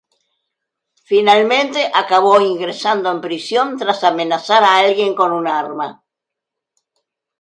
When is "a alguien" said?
4.65-5.13